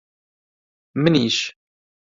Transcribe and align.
منیش! 1.03 1.37